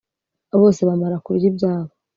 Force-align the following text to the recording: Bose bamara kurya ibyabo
Bose 0.61 0.81
bamara 0.89 1.17
kurya 1.25 1.45
ibyabo 1.51 1.91